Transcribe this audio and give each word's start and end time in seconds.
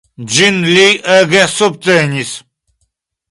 Ĝin 0.35 0.55
li 0.69 0.85
ege 1.17 1.43
subtenis. 1.57 2.31